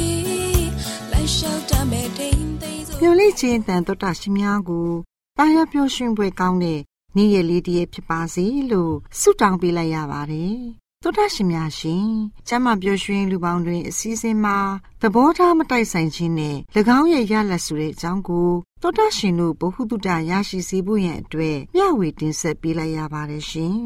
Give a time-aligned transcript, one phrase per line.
[1.91, 4.89] မဲ့တိမ်သိမ်းစို့မျော်လင့်ခြင်းတန်တော်တာရှင်များကို
[5.37, 6.79] တာယာပျော်ရွှင်ပွဲကောင်းတဲ့
[7.15, 10.57] နေ့ရက်လေးတည်းဖြစ်ပါစေလို့ဆုတောင်းပေးလိုက်ရပါတယ်
[11.03, 12.07] သောတာရှင်များရှင်
[12.47, 14.57] ကျမ်းမာပျော်ရွှင်လူပေါင်းတွင်အစည်းအဝေးမှာ
[15.01, 16.57] သဘောထားမတိုက်ဆိုင်ခြင်းနဲ့၎
[16.97, 18.49] င်းရဲ့ရလတ်ဆိုတဲ့အကြောင်းကို
[18.81, 23.79] သောတာရှင်တို့ဘ ഹു တုတရရှိစေဖို့ရန်အတွက်မျှဝေတင်ဆက်ပေးလိုက်ရပါတယ်ရှင်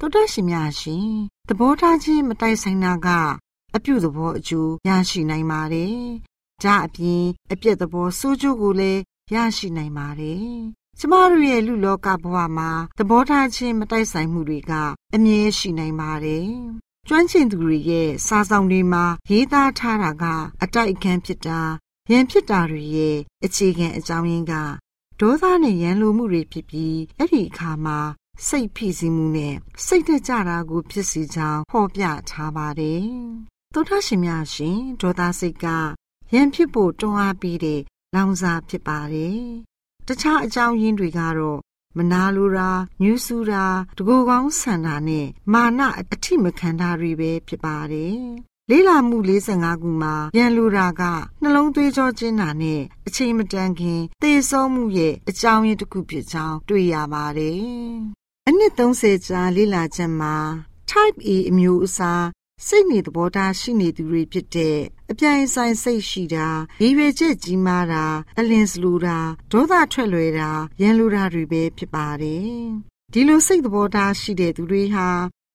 [0.00, 1.08] သောတာရှင်များရှင်
[1.48, 3.08] သဘောထားခြင်းမတိုက်ဆိုင်တာက
[3.76, 6.00] အပြုသဘောအကျိုးရရှိနိုင်ပါတယ်။
[6.64, 9.00] ဒါအပြင်အပြည့်သဘောစိုးကျိုးကိုလည်း
[9.34, 10.54] ရရှိနိုင်ပါတယ်
[10.98, 14.72] ကျမတို့ရဲ့လူလောကဘဝမှာသဘောထားခြင်းမတိုက်ဆိုင်မှုတွေက
[15.14, 16.48] အမြဲရှိနိုင်ပါတယ်။
[17.08, 20.24] ကျွမ်းကျင်သူတွေရဲ့စာဆောင်တွေမှာရေးသားထားတာက
[20.62, 21.60] အတိုက်အခံဖြစ်တာ
[22.10, 24.54] ရန်ဖြစ်တာတွေရဲ့အခြေခံအကြောင်းရင်းက
[25.20, 27.98] ဒေါသနဲ့ရန်လိုမှုတွေဖြစ်ပြီးအဲ့ဒီအခါမှာ
[28.46, 29.54] စိတ်ဖိစီးမှုနဲ့
[29.86, 33.04] စိတ်တက်ကြတာကိုဖြစ်စေကြောင်းဖော်ပြထားပါတယ်။
[33.74, 35.66] သောတာရှင်များရှင်ဒေါသစိတ်က
[36.34, 37.80] ရန်ဖြစ်ဖို့တွန်းအားပေးတဲ့
[38.14, 39.44] လောင်စာဖြစ်ပါတယ်
[40.06, 41.58] တခြားအကြောင်းရင်းတွေကတော့
[41.96, 42.70] မနာလိုတာ
[43.02, 45.80] ညူးဆူတာတကူကောင်းဆန္ဒနဲ့မာန
[46.12, 48.20] အထိမခံတာတွေပဲဖြစ်ပါတယ်
[48.70, 49.16] လေးလာမှု
[49.50, 51.02] 45ခုမှာရန်လိုတာက
[51.42, 57.62] နှလုံးသွေးကြောကျဉ်းတာနဲ့အချိန်မတန်ခင်သေဆုံးမှုရဲ့အကြောင်းရင်းတစ်ခုဖြစ်ကြောင်းတွေ့ရပါတယ်။
[58.48, 60.34] အနှစ်30ကြာလေးလာချက်မှာ
[60.90, 62.24] Type A အမျိုးအစား
[62.66, 64.78] စိတ်နေသဘောထားရှိနေသူတွေဖြစ်တဲ့
[65.10, 66.48] အပြိုင်ဆိုင်စိတ်ရှိတာ
[66.82, 68.04] ရည်ရွယ်ချက်ကြီးမားတာ
[68.38, 69.18] အလင်းစလူတာ
[69.52, 70.50] ဒေါသထွက်လွယ်တာ
[70.80, 72.60] ရန်လိုတာတွေပဲဖြစ်ပါတယ်
[73.12, 75.08] ဒီလိုစိတ်သဘောထားရှိတဲ့သူတွေဟာ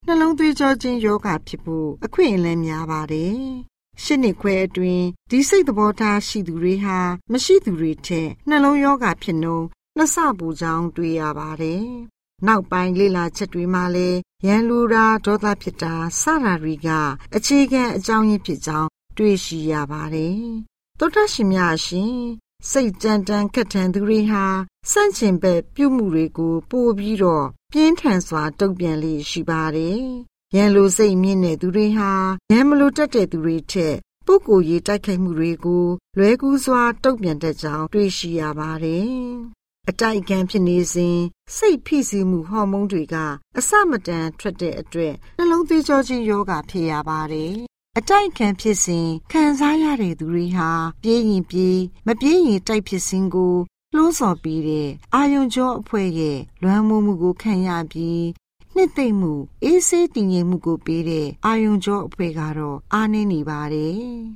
[0.05, 3.37] နှလုံးသွေးကြောခြင်းယောဂဖြစ်ဖို့အခွင့်အလမ်းများပါတယ်
[4.03, 6.99] ရှစ်နှစ်ခွဲအတွင်းဒီစိတ်သဘောထားရှိသူတွေဟာ
[7.31, 9.59] မရှိသူတွေထက်နှလုံးယောဂဖြစ်နှုံ
[9.97, 11.87] နှစ်ဆပူကြောင်းတွေ့ရပါတယ်
[12.47, 16.87] နောက်ပိုင်းလေ့လာချက်တွေမှာလည်းရန်လူတာဒေါသဖြစ်တာစတာတွေက
[17.35, 20.39] အခြေခံအကြောင်းရင်းဖြစ်ကြောင်းတွေ့ရှိရပါတယ်။
[20.99, 22.15] သောတာရှင်များရှင်
[22.69, 24.45] စိတ်ကြမ်းတမ်းခက်ထန်သူတွေဟာ
[24.91, 30.01] စန့်ကျင်ဘက်ပြုမှုတွေကို ပို့ပြီးတော့ပြင်းထန်စွာတုံ့ပြန်လေရှိပါတယ်။
[30.55, 32.11] ရန်လိုစိတ်မြင့်တဲ့သူတွေဟာ
[32.51, 33.95] ရန်မလိုတတ်တဲ့သူတွေထက်
[34.25, 35.85] ပုဂ္ဂိုလ်ရေးတိုက်ခိုက်မှုတွေကို
[36.17, 39.13] လွဲကူးစွာတုံ့ပြန်တတ်ကြောင်းတွေ့ရှိရပါတယ်။
[39.89, 41.17] အတိုက်အခံဖြစ်နေစဉ်
[41.55, 43.15] စိတ်ဖိစီးမှုဟော်မုန်းတွေက
[43.57, 47.53] အစမတန်ထွက်တဲ့အတွက်နှလုံးသွေးကြောခြင်းယောဂဖြစ်ရပါတယ်
[47.97, 50.69] အတိုက်ခံဖြစ်စဉ်ခံစားရတဲ့သူတွေဟာ
[51.03, 53.55] ပြေးရင်ပြေးမပြေးရင်တိုက်ဖြစ်စဉ်ကို
[53.95, 58.25] လှုံ့ဆော်ပြီးတဲ့အာယုံကျော်အဖွဲ့ရဲ့လွမ်းမိုးမှုကိုခံရပြီး
[58.75, 59.33] နှစ်သိမ့်မှု
[59.63, 63.95] အေးဆေးတည်ငြိမ်မှုကိုပေးတဲ့အာယုံကျော်အဖွဲ့ကတော့အားနည်းနေပါတယ်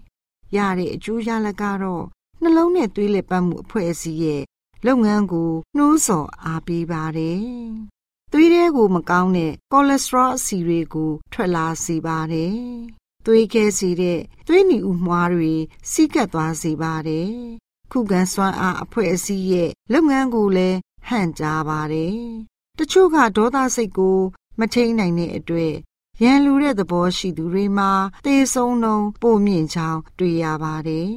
[0.55, 2.03] ။ရတဲ့အကျိုးရလဒ်ကတော့
[2.41, 4.41] နှလုံးနဲ့သွေးလက်ပတ်မှုအဖွဲ့အစည်းရဲ့
[4.85, 7.41] လုပ်ငန်းကိုနှိုးဆော်အားပေးပါတယ်။
[8.31, 12.57] သွေးထဲကိုမကောင်းတဲ့ကိုလက်စထရောအဆီတွေကိုထွက်လာစေပါတယ်။
[13.25, 15.53] သွေးခဲစေတဲ့သွေးနီဥမွှားတွေ
[15.91, 17.29] စီးကပ်သွားစေပါတယ်။
[17.91, 20.77] ခုခံစွမ်းအားအဖွဲ့အစည်းရဲ့လုပ်ငန်းကိုလည်း
[21.07, 22.17] ဟန့်တားပါတယ်။
[22.77, 24.19] တချို့ကဒေါသစိတ်ကို
[24.59, 25.73] မထိန်နိုင်တဲ့အတွက်
[26.23, 27.91] ရန်လူတဲ့သဘောရှိသူတွေမှာ
[28.25, 31.09] သေဆုံးနှုံပိုမြင့်ချောင်းတွေ့ရပါတယ်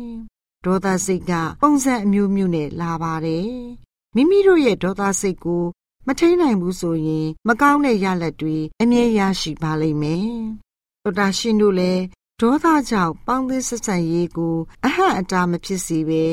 [0.65, 3.51] ဒေါသစိတ်ကပုံစံအမျိုးမျိုးနဲ့လာပါတယ်။
[4.15, 5.65] မိမိတို့ရဲ့ဒေါသစိတ်ကို
[6.07, 10.27] မထိန်နိုင်ဘူးဆိုရင် မကောင်းတဲ့ရလဒ်တွေအမြဲရရှိပါလိမ့်မယ်။
[11.03, 12.03] ဒေါတာရှင်တို့လည်း
[12.41, 14.57] ဒေါသကြောင့်ပေါင်းသင်းဆက်ဆံရေးကို
[14.87, 16.25] အဟန့်အတားမဖြစ်စေဘဲ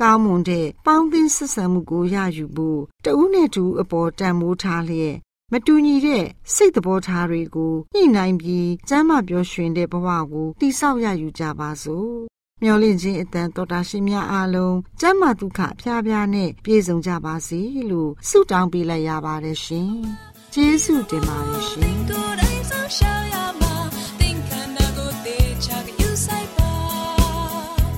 [0.00, 5.16] ကောင်းမွန်တဲ့ပေါင်းသင်းဆက်ဆံမှုကိုရယူဖို့တဦးနဲ့တူအပေါ်တန်မိုးထားလျက်
[5.52, 6.24] မတူညီတဲ့
[6.54, 17.60] စိတ်သဘောထားတွေကိုညှိနှိုင်းပြီးစမ်းမပြောရွှင်တဲ့ဘဝကိုတိဆောက်ရယူကြပါစို့ မျော်လင့်ခြင်းအတန်တော်တာရှင်များအားလုံးကျမ်းမာဒုက္ခအဖျားဖျားနဲ့ပြည့်စုံကြပါစေ
[17.90, 19.92] လို့ဆုတောင်းပေးလိုက်ရပါတယ်ရှင်။
[20.54, 22.12] ကျေးဇူးတင်ပါတယ်ရှင်။တ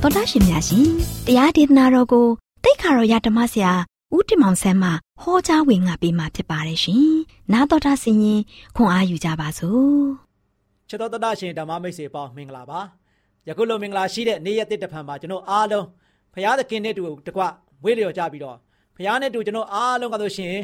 [0.06, 0.90] ော်တာရှင်များရှင်
[1.26, 2.26] တရားဒေသနာတော်ကို
[2.64, 3.72] တိတ်ခါတော်ရဓမ္မဆရာ
[4.14, 4.90] ဦးတင်မောင်ဆန်းမှ
[5.22, 7.10] ဟောကြားဝင်ငါပေးมาဖြစ်ပါတယ်ရှင်။
[7.52, 8.40] နာတော်တာဆင်ရင်
[8.76, 10.00] ခွန်အားယူကြပါစို့။
[10.88, 12.80] ချစ်တော်တတ်ရှင်ဓမ္မမိတ်ဆွေပေါင်းမင်္ဂလာပါ။
[13.48, 15.86] ယခုလိုမင်္ဂလာရှိတဲ့နေ့ရက်တစ်တဖန်မှာကျွန်တော်အားလုံး
[16.34, 17.42] ဖရာသခင်နဲ့တူတကွ
[17.84, 18.56] ဝေးလျော်ကြပြီးတော့
[18.96, 20.54] ဖရာနဲ့တူကျွန်တော်အားလုံးကဆိုရှင်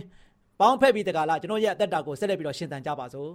[0.61, 3.31] ပေါင်းဖက်ပြီးတကလားကျွန်တော်ရဲ့အသက်တာကိုဆက်လက်ပြီးတော့ရှင်သန်ကြပါစို့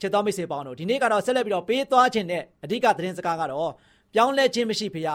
[0.00, 3.72] ချစ်တော်မိတ်ဆွေပေါင်းတို့ဒီနေ့ကတော့ဆက်လက်ပြီးတော့ပေးသွားခြင်းနဲ့အဓိကသတင်းစကားကတော့
[4.14, 5.14] ပြောင်းလဲခြင်းမရှိဖရာ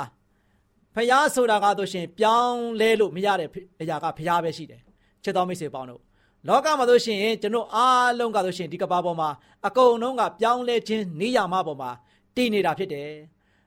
[0.95, 3.49] ဖရာဆိုတာကဆိုရှင်ပြောင်းလဲလို့မရတဲ့
[3.81, 4.81] အရာကဖရာပဲရှိတယ်
[5.23, 6.01] ချစ်တော်မိတ်ဆွေပေါင်းတို့
[6.47, 9.29] လောကမှာဆိုရှင်ကျွန်တော်အားလုံးကဆိုရှင်ဒီကဘာပေါ်မှာ
[9.67, 11.89] အကုန်လုံးကပြောင်းလဲခြင်းနေရမှာပေါ်မှာ
[12.35, 13.09] တည်နေတာဖြစ်တယ်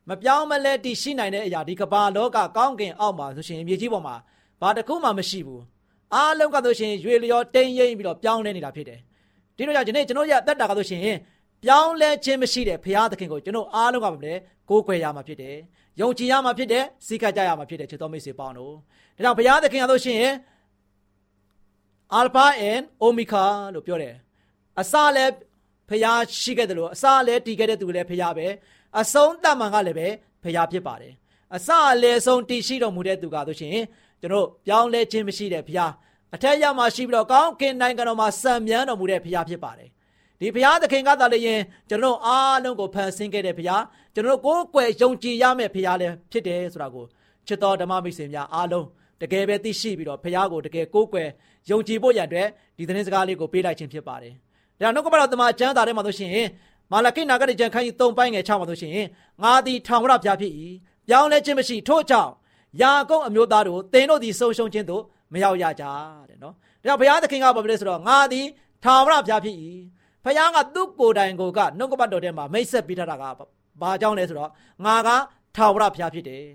[0.09, 4.15] မပြောင်းမလဲတည်ရှိနိုင်တဲ့အရာဒီကဘာလောကကောင်းကင်အောက်မှာဆိုရှင်မြေကြီးပေါ်မှာ
[4.61, 5.63] ဘာတစ်ခုမှမရှိဘူး
[6.15, 9.01] အားလုံးကဆိုရှင်ရွေလျောတိမ်ရိမ့်ပြီးတော့ပြောင်းလဲနေတာဖြစ်တယ်
[9.57, 11.03] ဒီလိုကြောင့်ဒီနေ့ကျွန်တော်ရအသက်တာကဆိုရှင်
[11.65, 14.35] ပြောင်းလဲခြင်းမရှိတဲ့ဘုရားသခင်ကိုကျွန်တော်အားလုံးကမလဲ
[14.69, 15.57] ကိုးကွယ်ရမှာဖြစ်တယ်
[16.01, 18.75] ယုံကြည်ရမှာဖြစ်တယ်စိတ်ကကြရမှာဖြစ်တယ်ချစ်တော်မိတ်ဆွေပေါင်းတို့
[19.17, 20.25] ဒါကြောင့်ဘုရားသခင်ကဆိုရှင်
[22.19, 23.45] Alpha and Omega
[23.75, 24.15] လို့ပြောတယ်
[24.81, 25.33] အစလည်း
[25.89, 28.47] ဖျားရှိခဲ့တယ်လို့အစလည်းတည်ခဲ့တဲ့သူလည်းဖျားပဲ
[29.01, 30.09] အဆုံးတမန်ကလည်းပဲ
[30.43, 31.13] ဖျားဖြစ်ပါတယ်
[31.55, 33.77] အစအလယ်ဆုံးတည်ရှိတော်မူတဲ့သူကဆိုရှင်
[34.21, 35.93] ကျွန်တော်ပြောင်းလဲခြင်းမရှိတဲ့ဖျား
[36.35, 39.89] အထက်ရမှာရှိပြီးတော့ကောင်းကင်နိုင်ငံတော်မှာစံမြန်းတော်မူတဲ့ဖျားဖြစ်ပါတယ်
[40.41, 43.85] ဒီဘုရားသခင်ကသာလျင်ကျွန်တော်အားလုံးကိုဖန်ဆင်းခဲ့တဲ့ဘုရား
[44.15, 47.05] ကျွန်တော်ကိုယ်ကွယ်ယုံကြည်ရမယ့်ဘုရားလည်းဖြစ်တယ်ဆိုတာကို
[47.47, 48.87] ချစ်တော်ဓမ္မမိတ်ဆွေများအားလုံး
[49.23, 51.29] တကယ်ပဲသိရှိပြီးတော့ဘုရားကိုတကယ်ကိုးကွယ်
[51.71, 54.35] ယုံကြည်ဖို့ရန်အတွက်ဒီသတင်းစကားလေးကိုပေးလိုက်ခြင်းဖြစ်ပါတယ်။
[54.81, 56.31] ဒါနှုတ်ကပတော်တမန်ကျမ်းစာထဲမှာဆိုရှင်
[56.93, 58.93] မာလကိနာဂတိကျမ်းခန်းကြီး၃ပိုင်းငယ်၆မှာဆိုရှင်
[59.43, 60.53] ငါသည်ထောင်ဝရပြဖြစ်၏
[61.09, 62.33] ပြောင်းလဲခြင်းမရှိထို့ကြောင့်
[62.81, 65.03] ယာကုပ်အမျိုးသားတို့သင်တို့သည်ဆုံးရှုံးခြင်းသို့
[65.33, 65.85] မရောက်ရကြ
[66.29, 66.55] တဲ့နော်။
[66.85, 68.47] ဒါကြောင့်ဘုရားသခင်ကဘာဖြစ်လဲဆိုတော့ငါသည်
[68.85, 69.57] ထောင်ဝရပြဖြစ်၏
[70.25, 73.25] ဖခင်ကသူ့ကိုယ်တိုင်ကိုကနှုတ်ကပတ်တော်ထဲမှာမိတ်ဆက်ပေးထားတာက
[73.81, 74.51] ဘာကြောင့်လဲဆိုတော့
[74.85, 75.09] ငါက
[75.57, 76.47] ထာဝရဘုရားဖြစ်တယ်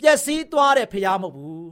[0.00, 1.68] ပျက်စီးသွားတဲ့ဘုရားမဟုတ်ဘူး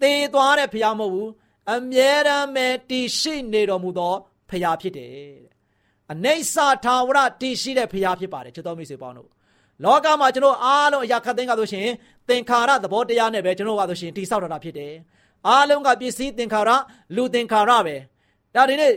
[0.00, 1.30] သေသွားတဲ့ဘုရားမဟုတ်ဘူး
[1.72, 4.14] အမြဲတမ်းပဲတည်ရှိနေတော်မူသော
[4.50, 5.10] ဘုရားဖြစ်တယ်
[5.44, 5.53] တဲ့
[6.12, 9.28] အနိစ္စထာဝရတည်ရှိတဲ့ဘုရားဖြစ်ပါတယ်ချစ်တော်မိတ်ဆွေပေါင်းတို့
[9.84, 11.86] လောကမှာကျွန်တော်အားလုံးအရာခတ်သိမ်းကဆိုရှင်
[12.28, 14.92] သင်္ခါရသဘောတရားနဲ့ပဲကျွန်တော်ကဆိုရှင်တည်ဆောက်တာဖြစ်တယ်
[15.48, 16.70] အားလုံးကပစ္စည်းသင်္ခါရ
[17.16, 17.96] လူသင်္ခါရပဲ
[18.54, 18.92] ဒါဒီနေ့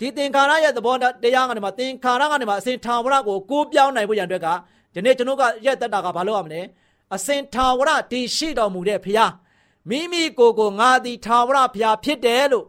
[0.00, 4.48] ဒီသင်္ခါရရဲ့သဘောတရားကနေမှာသင်္ခါရကနေမှာအစဉ်ထာဝရကိုကိုးပြောင်းနိုင်ဖို့ရန်အတွက်က
[4.94, 6.60] ဒီနေ့ကျွန်တော်ကရက်တက်တာကဘာလို့ရမလဲ
[7.14, 9.32] အစဉ်ထာဝရတည်ရှိတော်မူတဲ့ဖခင်
[9.88, 12.66] မိမိကိုယ်ကိုငါသည်ထာဝရဘုရားဖြစ်တယ်လို့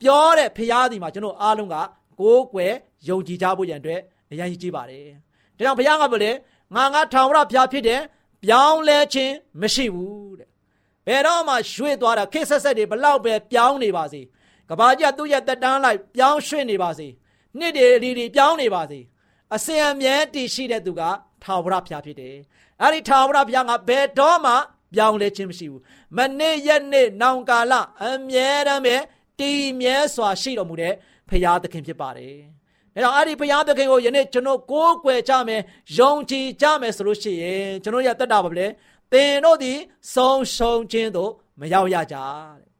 [0.00, 1.76] ပြောတဲ့ဘုရားဒီမှာကျွန်တော်အားလုံးက
[2.20, 2.74] ကိုးကွယ်
[3.08, 5.06] ယုံကြည်ကြဖို့ရန်အတွက်အရင်ကြီးပါတယ်။
[5.56, 6.30] ဒါကြောင့်ဘုရားကပြောလေ
[6.74, 8.00] ငါငါထာဝရဘုရားဖြစ်တယ်
[8.44, 10.48] ပြောင်းလဲခြင်းမရှိဘူးတဲ့။
[11.06, 14.20] ဘယ်တော့မှရွှေ့သွားတာခေတ်ဆက်ဆက်တွေဘလောက်ပဲပြောင်းနေပါစေ။
[14.68, 17.08] ကဘာကြီးသူ့ရဲ့တက်တန်းလိုက်ပြောင်းရွှေ့နေပါစေ။
[17.58, 19.00] နှစ်တွေဒီဒီပြောင်းနေပါစေ။
[19.54, 21.02] အစဉ်အမြဲတည်ရှိတဲ့သူက
[21.42, 22.36] ထာဝရဘုရားဖြစ်တယ်။
[22.82, 24.54] အဲဒီထာဝရဘုရားကဘယ်တော့မှ
[24.94, 25.82] ပြောင်းလဲခြင်းမရှိဘူး
[26.16, 27.72] မနေ့ရက်နေ့နောင်ကာလ
[28.04, 28.96] အမြဲတမ်းပဲ
[29.40, 30.94] တည်မြဲစွာရှိတော်မူတဲ့
[31.28, 32.34] ဖရာသခင်ဖြစ်ပါတယ်။
[32.94, 35.62] ဒါကြောင့်အဲ့ဒီဖရာသခင်ကိုယနေ့ကျွန်တော်ကိုးကွယ်ကြမယ်
[35.98, 38.66] ယုံကြည်ကြမယ်ဆိုလို့ရှိရင်ကျွန်တော်ရတက်တာပါလေ။
[39.12, 39.78] သင်တို့သည်
[40.14, 42.30] ဆုံးရှုံးခြင်းတို့မရောက်ရကြတဲ့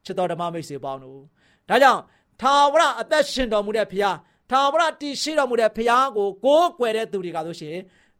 [0.04, 1.20] ချစ်တော်ဓမ္မမိတ်ဆွေပေါင်းတို့။
[1.68, 2.00] ဒါကြောင့်
[2.40, 4.10] ထာဝရအသက်ရှင်တော်မူတဲ့ဖရာ
[4.50, 7.76] ထာဝရတည်ရှိတော်မူတဲ့ဖရာကိုကိုးကွယ်တဲ့သူတွေကဆိုရှင်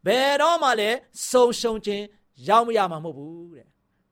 [0.06, 0.96] ဘယ်တော့မှလည်း
[1.30, 2.04] ဆုံးရှုံးခြင်း
[2.48, 3.66] ရောက်မရမှာမဟုတ်ဘူးတဲ့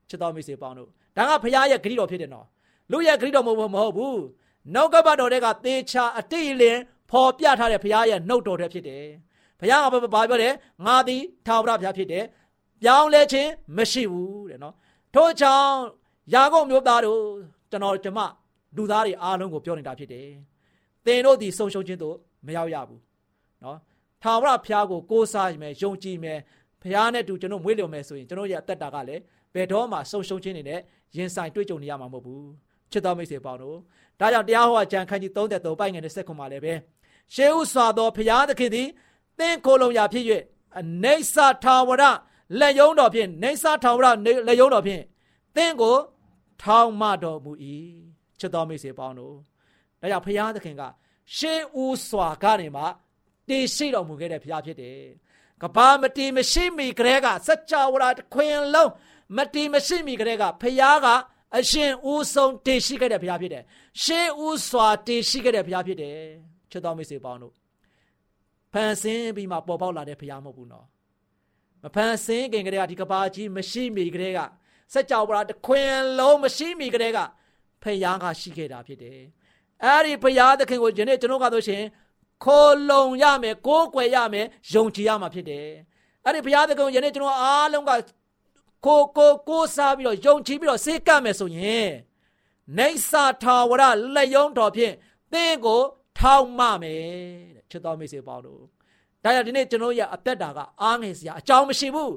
[0.08, 2.46] ချစ်တော်မိတ်ဆွေပေါင်းတို့ဒါကဘုရားရဲ့ဂရုတော်ဖြစ်တယ်နော်
[2.90, 4.18] လူရဲ့ခရစ်တော်မဟုတ်မဟုတ်ဘူး
[4.74, 9.04] နှုတ်ကပတ်တော်တွေကသေချာအတိအလင်းဖော်ပြထားတဲ့ဘုရားရဲ့နှုတ်တော်တွေဖြစ်တယ်
[9.60, 10.48] ဘုရားကဘာပြောလဲ
[10.86, 12.24] ငါသည်ထာဝရဘုရားဖြစ်တယ်
[12.82, 14.74] ပြောင်းလဲခြင်းမရှိဘူးတဲ့နော်
[15.14, 15.74] ထို့ကြောင့်
[16.34, 17.20] ယာကုပ်မျိုးသားတို့
[17.70, 18.20] ကျွန်တော်ကျမ
[18.76, 20.28] လူသားတွေအားလုံးကိုပြောနေတာဖြစ်တယ်
[21.06, 22.16] သင်တို့ဒီဆုံးရှုံးခြင်းတို့
[22.46, 23.00] မရောက်ရဘူး
[23.64, 23.78] နော်
[24.22, 26.38] ထာဝရဘုရားကိုကိုးစားမယ်ယုံကြည်မယ်
[26.82, 29.22] ဘုရားနဲ့တူကျွန်တော်မွေးလျော်မယ်ဆိုရင်ကျွန်တော်ရဲ့အသက်တာကလည်း
[29.54, 30.80] ဘယ်တော့မှဆုံးရှုံးခြင်းတွေနဲ့
[31.16, 32.46] ရင်ဆိုင်တွေ့ကြုံနေရမှာမဟုတ်ဘူး
[32.92, 33.76] ချစ်တော်မိတ်ဆွေပေါင်းတို့
[34.20, 36.74] ဒါကြောင့်တရားဟောကြံခန်းကြီး33ပိုက်ငယ်နဲ့ဆက်ခွန်မှာလည်းပဲ
[37.34, 38.88] ရှေးဥစွာသောဘုရားသခင်သည်
[39.38, 40.24] သင်ကိုယ်လုံးရာဖြစ်၍
[40.80, 42.02] အနေဆာထာဝရ
[42.60, 44.06] လက်ယုံတော်ဖြင့်နေဆာထာဝရ
[44.46, 45.02] လက်ယုံတော်ဖြင့်
[45.56, 45.96] သင်ကို
[46.62, 47.52] ထောင်မတော်မူ၏
[48.38, 49.34] ချစ်တော်မိတ်ဆွေပေါင်းတို့
[50.00, 50.82] ဒါကြောင့်ဘုရားသခင်က
[51.36, 52.82] ရှေးဥစွာကနေမှ
[53.48, 54.98] တည်ရှိတော်မူခဲ့တဲ့ဘုရားဖြစ်တယ်
[55.62, 58.90] ကဘာမတီမရှိမီကလေးကစัจ java ရာခွင်လုံး
[59.36, 61.08] မတီမရှိမီကလေးကဖခင်က
[61.58, 63.64] အရှင်ဦးဆုံးတည်ရှိခဲ့တဲ့ဘုရားဖြစ်တယ်။
[64.02, 66.16] ရှေးဦးစွာတည်ရှိခဲ့တဲ့ဘုရားဖြစ်တယ်။
[66.70, 67.54] ချစ်တော်မိတ်ဆွေပေါင်းတို့
[68.72, 70.86] ဖန်ဆင်းပြီးမှပေါ်ပေါက်လာတဲ့ဘုရားမဟုတ်ဘူးနော်။
[71.82, 74.38] မဖန်ဆင်းခင်ကလေးကဒီကဘာကြီးမရှိမီကလေးက
[74.92, 77.18] စัจ java ရာတခွင်လုံးမရှိမီကလေးက
[77.82, 79.18] ဖခင်ကရှိခဲ့တာဖြစ်တယ်။
[79.84, 81.82] အဲဒီဘုရားသခင်ကိုယနေ့ကျွန်တော်ကတော့ရှင်
[82.44, 85.68] ခိုလုံရမယ်ကိုးကွယ်ရမယ်ယုံကြည်ရမှာဖြစ်တယ်
[86.24, 87.90] အဲ့ဒီဘုရားသခင်ယနေ့ကျွန်တော်အားလုံးက
[88.86, 91.90] ကိုကိုကိုးစားပြီးတော့ယုံကြည်ပြီးတော့စေကပ်မယ်ဆိုရင်
[92.78, 93.82] နေစာထာဝရ
[94.14, 94.94] လက်ယုံတော်ဖြင့်
[95.32, 95.80] သင်ကို
[96.18, 97.00] ထောက်မမယ်
[97.54, 98.60] တဲ့ချစ်တော်မိတ်ဆွေပေါင်းတို့
[99.22, 102.14] ဒါကြောင့်ဒီနေ့ကျွန်တော်ရဲ့အသက်တာကအားငယ်စရာအကြောင်းမရှိဘူး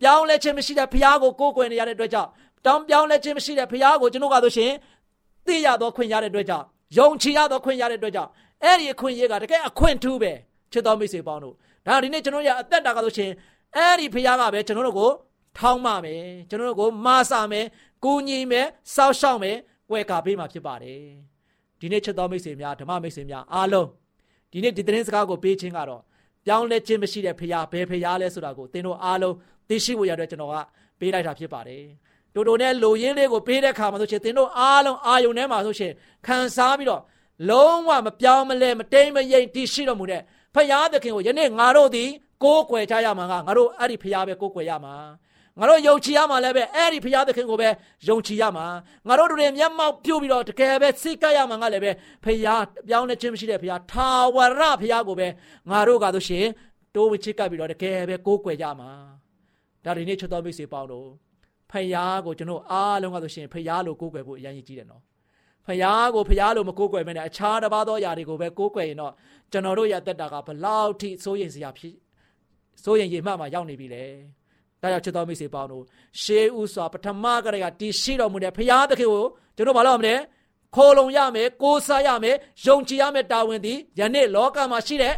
[0.00, 2.30] ပြောင်းလဲခြင်းမရှိတဲ့ဘုရားကိုကိုးကွယ်နေရတဲ့အတွက်ကြောင့်
[2.66, 4.72] တောင်းပြောင်းလဲခြင်းမရှိတဲ့ဘုရားကိုကျွန်တော်ကဆိုရှင်
[5.46, 6.66] သိရသောခွင့်ရတဲ့အတွက်ကြောင့်
[6.98, 8.30] ယုံကြည်ရသောခွင့်ရတဲ့အတွက်ကြောင့်
[8.64, 10.32] အဲ့ဒီအခွင့်အရေးကတကယ်အခွင့်ထူးပဲ
[10.72, 11.54] ချစ်တော်မိတ်ဆွေပေါင်းတို့
[11.86, 13.30] ဒါဒီနေ့ကျွန်တော်ရအသက်တာကဆိုရှင်
[13.76, 15.10] အဲ့ဒီဖခင်ကပဲကျွန်တော်တို့ကို
[15.58, 17.66] ထောင်းမမယ်ကျွန်တော်တို့ကိုမာစာမယ်
[18.04, 19.56] ကူညီမယ်စောက်ရှောက်မယ်
[19.90, 21.00] ကွယ်ကာပေးမှာဖြစ်ပါတယ်
[21.80, 23.88] ဒီနေ့ချစ်တော်မိတ်ဆွေများဓမ္မမိတ်ဆွေများအားလုံး
[24.52, 26.02] ဒီနေ့ဒီသတင်းစကားကိုပေးခြင်းကတော့
[26.46, 29.34] ပြောင်းလဲခြင်းမရှိတဲ့ဖခင်ဘယ်ဖခင်လဲဆိုတာကိုသင်တို့အားလုံး
[29.68, 30.56] သိရှိဖို့ရတဲ့ကျွန်တော်က
[31.00, 31.84] ပေးလိုက်တာဖြစ်ပါတယ်
[32.34, 35.92] တိုတိုနဲ့လိုရင်းလေးကိုပေးတဲ့ခါမှာဆိုရှင်သင်တို့အားလုံးအာယုန်ထဲမှာဆိုရှင်
[36.26, 37.02] ခံစားပြီးတော့
[37.50, 40.22] လုံးဝမပြောင်းမလဲမတိမ်မယိမ်တည်ရှိတော်မူတဲ့
[40.54, 42.08] ဖရာသခင်ကိုယနေ့ငါတို့သည်
[42.44, 44.94] ကိုးကွယ်ကြရမှာကငါတို့အဲ့ဒီဖရာပဲကိုးကွယ်ရမှာ
[45.58, 47.68] ငါတို့ယုံကြည်ရမှာလည်းပဲအဲ့ဒီဖရာသခင်ကိုပဲ
[48.08, 48.66] ယုံကြည်ရမှာ
[49.08, 51.90] ငါတို့တို့မျက်မှောက်ပြုတ်ပြီးတော့တကယ်ပဲစိတ်ကရမှာငါလည်းပဲ
[52.24, 52.54] ဖရာ
[52.88, 55.28] ပြောင်းလဲခြင်းမရှိတဲ့ဖရာထာဝရဖရာကိုပဲ
[55.70, 56.46] ငါတို့ကဆိုရှင်
[56.94, 58.90] တိုးဝချစ်ကပ်ပြီးတော့တကယ်ပဲကိုးကွယ်ကြမှာ
[59.84, 61.08] ဒါဒီနေ့ချတော်မိတ်ဆွေပေါင်းတို့
[61.70, 65.02] ဖရာကိုကျွန်တော်အားလုံးကဆိုရှင်ဖရာလိုကိုးကွယ်ဖို့အရင်ကြီးတယ်နော်
[65.66, 69.12] ဖယားကိုဖယားလို့မကိုးကွယ်မနဲ့အခြားတစ်ပါးသောຢာတွေကိုပဲကိုးကွယ်ရင်တော့
[69.52, 71.94] ကျွန်တော်တို့ရတက်တာကဘလောက်ထိစိုးရင်စရာဖြစ်
[72.84, 74.04] စိုးရင်ရေမှတ်မှာရောက်နေပြီလေ
[74.82, 75.84] ဒါကြောင့်ချစ်တော်မိတ်ဆွေပေါင်းတို့
[76.22, 79.24] ရှေးဥစွာပထမကတည်းကတည်ရှိတော်မူတဲ့ဖယားသခင်ကို
[79.56, 80.14] ကျွန်တော်ဘာလို့မလဲ
[80.76, 82.36] ခိုးလုံရမယ်ကိုးစားရမယ်
[82.66, 85.14] ယုံကြည်ရမယ်တာဝန်သည်ယနေ့လောကမှာရှိတဲ့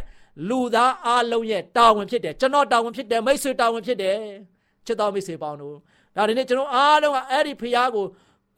[0.49, 4.17] လူသားအလုံးရဲ့တာဝန်ဖြစ်တယ်ကျွန်တော်တာဝန်ဖြစ်တယ်မိတ်ဆွေတာဝန်ဖြစ်တယ်
[4.85, 5.75] ချစ်တော်မိတ်ဆွေပေါင်းတို့
[6.15, 8.05] ဒါဒီနေ့ကျွန်တော်အားလုံးကအဲ့ဒီဖယားကို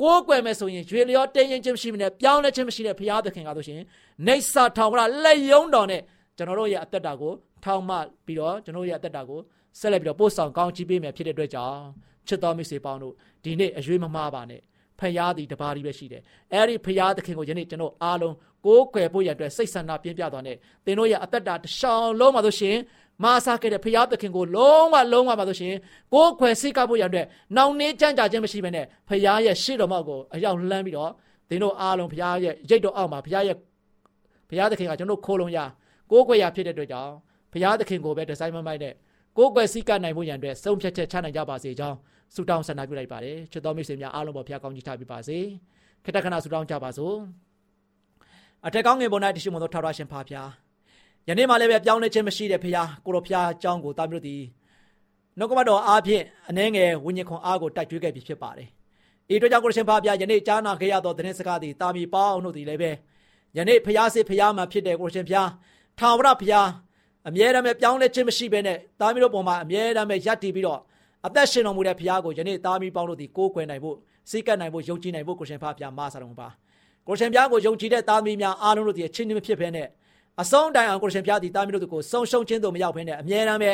[0.01, 3.81] ကိုးကွယ်မယ်ဆိုရင်ရွေလျောတင်းရင်ချင်းမရှိမနဲ့ပြောင်းလဲခြင်းမရှိတဲ့ဘုရားသခင်ကဆိုရှင်
[4.27, 6.01] နေစာထောင်ကလက်ယုံတော်နဲ့
[6.37, 7.33] ကျွန်တော်တို့ရဲ့အသက်တာကို
[7.63, 7.95] ထောင်မှ
[8.25, 9.39] ပြီးတော့ကျွန်တော်တို့ရဲ့အသက်တာကို
[9.79, 11.79] ဆက်လက်ပြီးတော့ပို့ဆောင်ကောင်းချီးပေးမယ်ဖြစ်တဲ့အတွက်ကြောင့်
[12.27, 14.61] ချစ်တော်မိတ်ဆွေပေါင်းတို့ဒီနေ့အရွေးမမှားပါနဲ့
[14.99, 16.21] ဖယားသည်တပါးကြီးပဲရှိတယ်။
[16.53, 20.55] အဲဒီဖယားသခင်ကိုယနေ့ကျွန်တော်အားလုံးကိုးကွယ်ဖို့ရတဲ့စိတ်ဆန္ဒပြင်းပြသွားတဲ့
[20.85, 22.77] သင်တို့ရဲ့အသက်တာတစ်ရှောင်းလုံးမှာဆိုရှင်
[23.23, 25.73] မာစားခဲ့တဲ့ဖရာသခင်ကိုလုံးဝလုံးဝပါဆိုရှင်
[26.13, 27.25] ကိုယ်ခွယ်စိတ်ကပ်ဖို့ရတဲ့
[27.57, 31.11] နောင်နေကြံ့ကြာခြင်းမရှိဘဲနဲ့ဖရာရဲ့ရှေ့တော်မောက်ကိုအရောက်လှမ်းပြီးတော့
[31.49, 33.55] သင်တို့အားလုံးဖရာရဲ့ရိတ်တော်အောက်မှာဖရာရဲ့
[34.49, 35.59] ဖရာသခင်ကကျွန်တော်ခိုးလုံးရ
[36.11, 37.13] ကိုယ်ခွယ်ရဖြစ်တဲ့အတွက်ကြောင့်
[37.53, 38.93] ဖရာသခင်ကိုပဲဒီဇိုင်းမမိုက်တဲ့
[39.37, 41.97] ကိုယ်ခွယ်စိတ်ကနိုင်ဖို့ရန်အတွက်ဆုံးဖြတ်ချက်ချနိုင်ကြပါစေကြောင်း
[42.35, 45.37] ဆုတောင်းဆန္ဒပြုလိုက်ပါတယ်ချစ်တော်မိတ်ဆွေများအားလုံးပေါ်ဖရာကောင်းကြီးထားပြပါစေ
[46.05, 47.15] ခတခဏဆုတောင်းကြပါစို့
[48.65, 50.49] အထက်ကောင်းငယ်ပေါ်၌တရှိမသောထာဝရရှင်ဖာဖျား
[51.27, 54.41] ယနေ့မှလည်းပဲပြောင်းလဲခြင်းမရှိတဲ့ဖခင်ကိုရောဖခင်အကြောင်းကိုတာမျိုးသည်
[55.37, 58.69] နှုတ်ကပတော်အားဖြင့်အနှဲငယ်ဝိညာဉ်ခွန်အားကိုတိုက်ကြွေးခဲ့ပြီဖြစ်ပါတယ်။
[59.33, 62.91] ဤအတွက်ကြောင့်ကိုရရှင်ဖခင်ယနေ့ကြားနာခဲ့ရသောသတင်းစကားသည်တာမီပေါအောင်တို့သည်လည်းပဲ
[63.57, 65.47] ယနေ့ဖခင်စေဖခင်မှာဖြစ်တဲ့ကိုရရှင်ဖခင်
[65.99, 66.67] ထာဝရဖခင်
[67.27, 70.79] အမြဲတမ်းပြောင်းလဲခြင်းမရှိဘဲနဲ့တာမီတို့ပုံမှာအမြဲတမ်းရပ်တည်ပြီးတော့
[71.27, 73.95] အသက်ရှင်တော်မူတဲ့ဖခင်ကိုယနေ့တာမီပေါင်းတို့သည်ကိုးကွယ်နိုင်ဖို့
[74.29, 76.47] စိတ်ကပ်နိုင်ဖို့ယုံကြည်နိုင်ဖို့ကိုရှင်ဖခင်မဆာတော်ပါ
[77.07, 79.87] ကိုရှင်ဖခင်ကိုယုံကြည်တဲ့တာမီများအားလုံးတို့သည်အချင်းချင်းမဖြစ်ဘဲနဲ့
[80.41, 83.71] အဆုံးတိုင်အောင်ကိုရှင်ဖျားသည်တာမီတို့ကိုဆုံရှုံခြင်းတို့မရောက်ဘဲနဲ့အမြဲတမ်းပဲ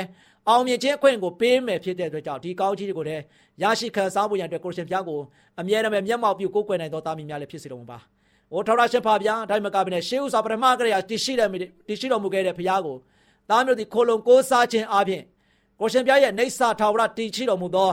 [0.50, 3.22] အောင်မြင်ခြင်းအခွင့်ကိုပေးမယ်ဖြစ်တဲ့အတွက်ကြောင့်ဒီကောင်းကြီးတွေကိုလည်း
[3.62, 5.20] ရရှိခံစားဖို့ရန်အတွက်ကိုရှင်ဖျားကို
[5.60, 8.00] အမြဲတမ်းပဲမျက်မှောက်ပြုကိုးကွယ်နိုင်သောတာမီများလည်းဖြစ်စေတော်မူပါ။
[8.52, 11.50] အိုထောက်ရရှင်ဖာဗျာဒါမှမကဘဲနဲ့ရှေးဥစွာပထမကရိယာတည်ရှိတဲ့
[11.88, 12.98] တည်ရှိတော်မူခဲ့တဲ့ဖျားကို
[13.50, 15.24] တာမီတို့သည်ခိုလုံကိုးစားခြင်းအပြင်
[15.80, 17.90] ကိုရှင်ဖျားရဲ့နေဆာထာဝရတည်ရှိတော်မူသော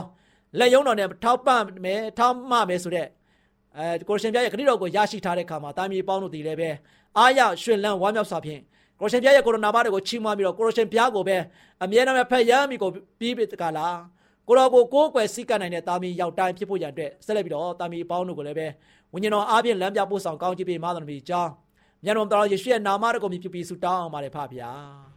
[0.59, 3.07] လက်ယုံတော်နဲ့ထောက်ပံ့မယ်ထောက်မှမယ်ဆိုတဲ့
[3.77, 6.69] အဲကိုရှင်ပြရဲ့ခရစ်တော်ကိုရရှိထားတဲ့ခါမှာတာမီပေါင်းတို့ဒီလည်းပဲ
[7.17, 8.61] အားရရှင်လန်းဝမ်းမြောက်စွာဖြင့်
[8.99, 11.37] ကိုရှင်ပြရဲ့ကိုရိုနာဘာတွေကိုချီးမွမ်းပြီးတော့ကိုရှင်ပြကိုပဲ
[11.83, 12.89] အမြဲတမ်းဖက်ရမ်းမိကို
[13.19, 13.97] ပြီးပြီတကလား
[14.47, 18.67] ကိုတော်ကိုကိုးကွယ်စိတ်ကနိုင်တဲ့တာမီရောက်တိုင်းဖြစ်ဖို့ရန်အတွက်ဆက်လက်ပြီးတော့တာမီပေါင်းတို့ကိုလည်းပဲ
[19.13, 21.51] ဝိညာဉ်တော်အားဖြင့်လမ်းပြပို့ဆောင်ကောင်းချီးပေးမှတော်မူကြောင်း
[22.03, 25.10] မြတ်တော်တော်ယေရှုရဲ့နာမတော်ကိုမြည်ပြီးဆုတောင်းအောင်ပါတယ်ဖပါဗျာ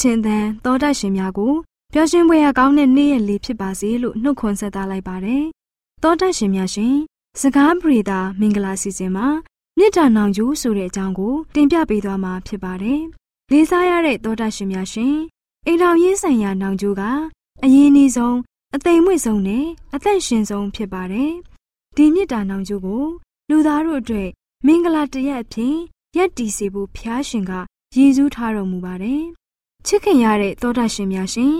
[0.00, 1.52] ချင်းသံသောတရှင်များကို
[1.92, 5.44] ပျော်ရွှင်ပွဲရကောင်းတဲ့နေ့ရက်လေးဖြစ်ပါစေလို့နှုတ်ခွန်းဆက်သလိုက်ပါတယ်။
[6.02, 6.94] သောတရှင်များရှင်
[7.40, 9.26] စကားပြေတာမင်္ဂလာစီစဉ်မှာ
[9.78, 13.00] မြစ်တာနောင်ကျိုးဆိုတဲ့အကြောင်းကိုတင်ပြပေးသွားမှာဖြစ်ပါတယ်။
[13.52, 15.14] လေးစားရတဲ့သောတာရှင်များရှင်
[15.66, 17.02] အိမ်တော်ရေးဆိုင်ရာနောင်ကျိုးက
[17.64, 18.36] အရင်အနည်းဆုံး
[18.74, 21.32] အသိမ်မွေ့ဆုံးနဲ့အသက်ရှင်ဆုံးဖြစ်ပါတယ်။
[21.96, 23.04] ဒီမြစ်တာနောင်ကျိုးကို
[23.50, 24.28] လူသားတို့အတွက်
[24.66, 25.74] မင်္ဂလာတရက်အဖြစ်
[26.16, 27.52] ရက်တည်စေဖို့ဖျားရှင်က
[27.96, 29.24] ရည်စူးထားတော်မူပါတယ်။
[29.86, 31.54] ချစ်ခင်ရတဲ့သောတာရှင်များရှင်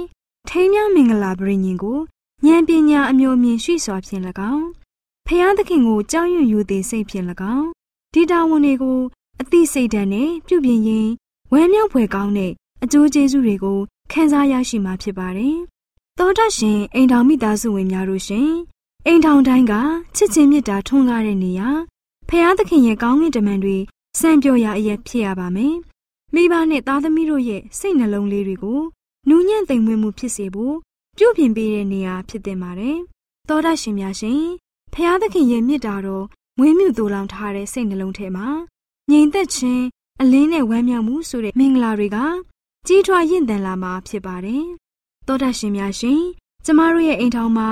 [0.48, 1.98] ထိမ်းမြမင်္ဂလာပရိညင်ကို
[2.46, 4.66] ဉာဏ်ပညာအမျိုးမြင်ရှိစွာဖြင့်၎င်း
[5.26, 7.66] ဖျားသခင်ကိုကြောက်ရွံ့ယူသည်စိတ်ဖြင့်၎င်း
[8.14, 8.98] ဒီတာဝန်တွေကို
[9.40, 11.08] အသိစိတ်ဓာတ်နဲ့ပြုပြင်ရင်
[11.52, 12.52] ဝမ်းမြောက်ဖွယ်ကောင်းတဲ့
[12.82, 13.78] အကျိုးကျေးဇူးတွေကို
[14.12, 15.56] ခံစားရရှိမှာဖြစ်ပါတယ်။
[16.18, 18.50] သောတာရှင်အိမ်ထောင်မိသားစုဝင်များတို့ရှင်
[19.06, 19.74] အိမ်ထောင်တိုင်းက
[20.16, 21.68] ချစ်ချင်းမေတ္တာထွန်းကားတဲ့နေရာ
[22.28, 23.76] ဖျားသခင်ရဲ့ကောင်းကင်တမန်တွေ
[24.20, 25.76] စံပြောရာအရက်ဖြစ်ရပါမယ်။
[26.34, 28.80] မိဘနဲ့သားသမီးတို့ရဲ့စိတ်နှလုံးလေးတွေကို
[29.28, 30.76] နူးညံ့သိမ်မွေ့မှုဖြစ်စေဖို့
[31.18, 32.98] ပြုပြင်ပေးတဲ့နေရာဖြစ်တင်ပါတယ်။
[33.48, 34.42] သောတာရှင်များရှင်
[34.94, 36.24] ဖျားသခင်ရဲ့မြစ်တာတော်
[36.58, 38.46] မွေးမြူသိုလောင်ထားတဲ့စိတ်နှလုံးထဲမှာ
[39.10, 39.84] ငြိမ်သက်ခြင်း
[40.20, 42.18] အလင်းနဲ့ဝမ်းမြောက်မှုဆိုတဲ့မင်္ဂလာတွေက
[42.86, 44.64] ကြီးထွားရင့်သန်လာမှာဖြစ်ပါတယ်။
[45.26, 46.20] သောတာရှင်များရှင်
[46.64, 47.68] ကျမတို့ရဲ့အိမ်ထောင်မှာ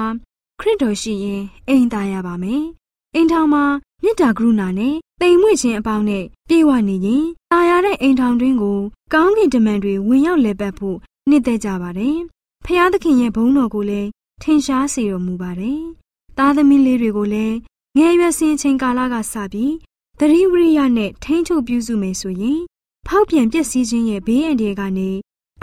[0.61, 2.65] ခရစ်တော်ရှိရင်အိမ်သာရပါမယ်။
[3.15, 3.65] အိမ်ထောင်မှာ
[4.03, 8.79] မေတ္တာကရုဏာနဲ့တိမ်မွေ့ခြင်းအပေါင်းနဲ့ပြေဝနေရင်တာယာတဲ့အိမ်ထောင်တွင်းကို
[9.13, 10.97] ကောင်းကင်တမန်တွေဝင်ရောက်လည်ပတ်ဖို့
[11.29, 12.17] နှစ်သက်ကြပါတယ်။
[12.65, 14.09] ဖျားသခင်ရဲ့ဘုန်းတော်ကိုလည်း
[14.43, 15.81] ထင်ရှားစေတော်မူပါတယ်။
[16.39, 17.57] သားသမီးလေးတွေကိုလည်း
[17.97, 19.75] ငယ်ရွယ်စဉ်အချိန်ကာလကစပြီး
[20.19, 22.61] သတိဝရိယနဲ့ထိန်းချုပ်ပြုစုမယ်ဆိုရင်
[23.07, 25.11] ဖောက်ပြန်ပျက်စီးခြင်းရဲ့ဘေးအန္တရာယ်ကနေ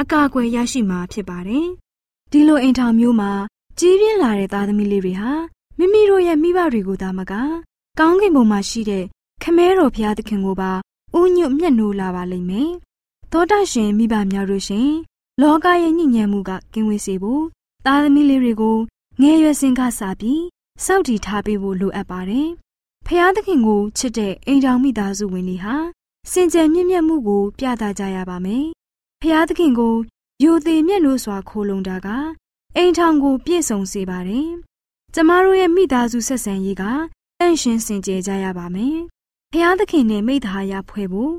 [0.02, 1.68] အကာအကွယ်ရရှိမှာဖြစ်ပါတယ်။
[2.32, 3.32] ဒီလိုအိမ်ထောင်မျိုးမှာ
[3.80, 5.32] ကြီးပြင်းလာတဲ့သားသမီးလေးတွေဟာ
[5.78, 7.34] မိမိတို့ရဲ့မိဘတွေကိုသာမက
[8.00, 9.04] ကောင်းကင်ဘုံမှာရှိတဲ့
[9.44, 10.72] ခမဲတော်ဘုရားသခင်ကိုပါ
[11.18, 12.72] ဥညွတ်မျက်နှိုးလာပါလိမ့်မယ်။
[13.32, 14.90] သောတာရှင်မိဘများတို့ရှင်
[15.42, 17.44] လောကရဲ့ညဉ့်ညံမှုကကင်းဝေးစေဖို့
[17.86, 18.78] သားသမီးလေးတွေကို
[19.22, 20.44] ငယ်ရွယ်စဉ်ကစပြီး
[20.86, 22.50] စောင့်တည်ထားပေးဖို့လိုအပ်ပါတယ်။
[23.08, 25.76] ဖျားသခင်ကိုချစ်တဲ့အိမ်တော်မိသားစုဝင်တွေဟာ
[26.32, 28.66] စင်ကြယ်မြင့်မြတ်မှုကို ပြသကြရပါမယ်။
[29.22, 29.96] ဖျားသခင်ကို
[30.44, 32.08] ယိုသေးမျက်နှိုးစွာခိုလုံတာက
[32.76, 34.50] အိမ်ထောင်ကို ပြည့်စုံစေပါတယ်။
[35.14, 36.86] ကျမတို့ရဲ့မိသားစုဆက်ဆံရေးက
[37.40, 38.98] တန့်ရှင်းစင်ကြယ်ကြရပါမယ်။
[39.52, 41.34] ဖျားသခင်နဲ့မိသားရဖွဲ့ဖို့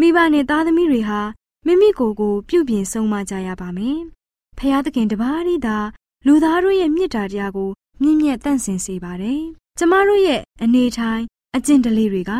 [0.00, 1.20] မိဘနဲ့သားသမီးတွေဟာ
[1.66, 3.98] မိမိကိုယ်ကိုပြုပြင်ဆုံးမကြရပါမယ်။
[4.58, 5.78] ဖျားသခင်တပါးရီသာ
[6.26, 7.70] လူသားတို့ရဲ့မြစ်တာတရားကို
[8.02, 9.42] မြင့်မြတ်တန့်စင်စေပါတယ်။
[9.78, 11.22] ကျမတို့ရဲ့အနေထိုင်
[11.56, 12.32] အကျင့်တလေးတွေက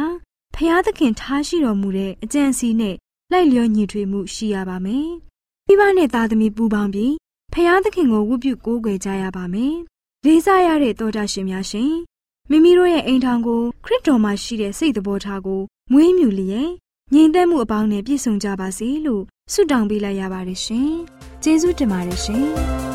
[0.55, 2.97] ဖျားသခင်ထားရှိတော်မူတဲ့အကြံစီနဲ့
[3.33, 5.09] လိုက်လျောညီထွေမှုရှိရပါမယ်။
[5.67, 7.15] မိဘနဲ့သားသမီးပူပေါင်းပြီး
[7.53, 9.75] ဖျားသခင်ကိုဝတ်ပြုကိုးကွယ်ကြရပါမယ်။
[10.25, 11.93] လေးစားရတဲ့တောတာရှင်များရှင်
[12.51, 15.61] မိမိတို့ရဲ့အိမ်ထောင်ကိုခရစ်တော်မှာရှိတဲ့စိတ်တော်ထားကို
[15.93, 16.71] မွေးမြူလျက်
[17.15, 20.91] ငြိမ်သက်မှုအပေါင်းနဲ့ပြည့်စုံကြပါစေလို့ဆုတောင်းပေးလိုက်ရပါတယ်ရှင်။
[21.43, 22.92] ကျေးဇူးတင်ပါတယ်ရှင်။ချင်း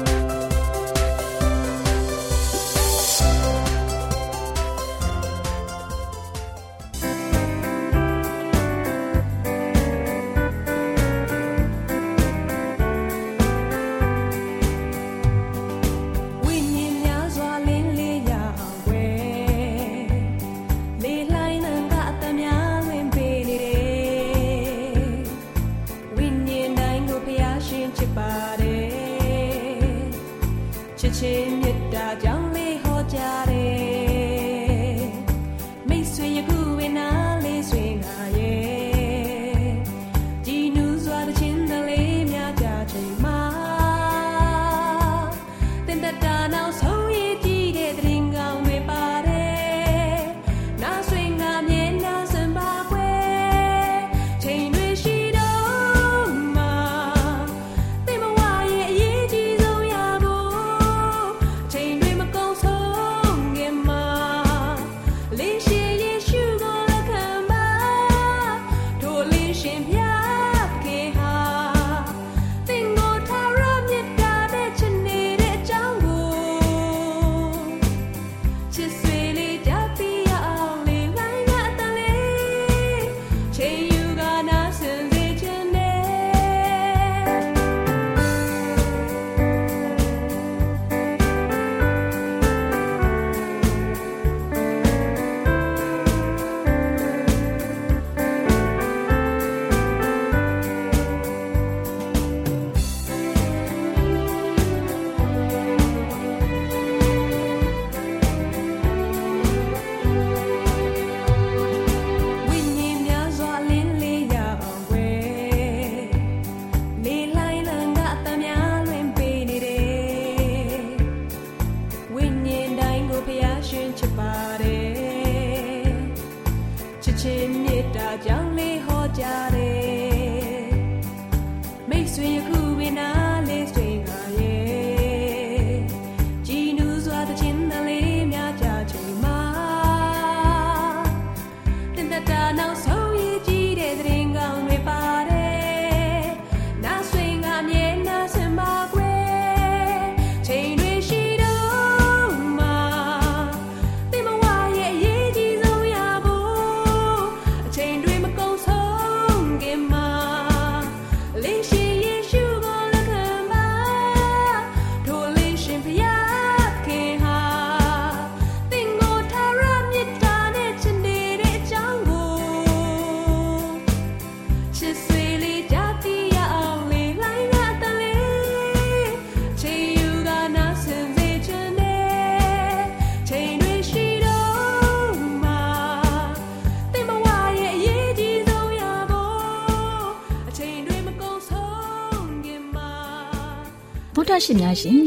[194.47, 195.01] ရှင်များရှင်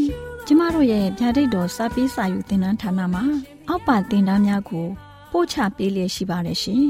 [0.47, 3.25] ကျမတို့ရဲ့ဗျာဒိတ်တော်စာပေးစာယူသင်တန်းဌာနမှာ
[3.69, 4.87] အောက်ပါသင်တန်းများကို
[5.31, 6.85] ပို့ချပေးလျက်ရှိပါတယ်ရှင်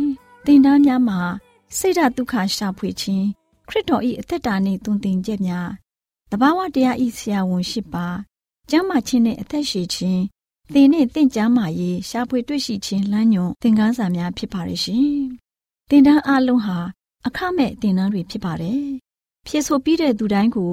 [0.45, 1.21] သင်တန်းများမှာ
[1.79, 3.27] စိတ်ဓာတ်ဒုက္ခရှာဖွေခြင်း
[3.69, 5.69] ခရစ်တော်၏အသက်တာနှင့်တုန်သင်ချက်များ
[6.31, 8.07] တဘာဝတရားဤဆရာဝန်ရှိပါ
[8.71, 10.23] ကျမ်းမာခြင်းနှင့်အသက်ရှိခြင်း
[10.73, 15.11] သင်နှင့်တင့်ကြမာရေးရှာဖွေတွေ့ရှိခြင်းလမ်းညွန်သင်ခန်းစာများဖြစ်ပါရဲ့ရှင်
[15.91, 16.79] သင်တန်းအလုံးဟာ
[17.27, 18.83] အခမဲ့သင်တန်းတွေဖြစ်ပါတယ်
[19.47, 20.73] ဖြစ်ဆိုပြီးတဲ့သူတိုင်းကို